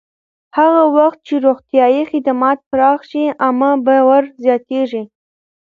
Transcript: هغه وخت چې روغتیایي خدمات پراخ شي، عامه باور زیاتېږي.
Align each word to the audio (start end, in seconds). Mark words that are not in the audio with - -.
هغه 0.57 0.83
وخت 0.97 1.19
چې 1.27 1.33
روغتیایي 1.45 2.03
خدمات 2.11 2.57
پراخ 2.69 2.99
شي، 3.09 3.23
عامه 3.43 3.71
باور 3.85 4.23
زیاتېږي. 4.43 5.03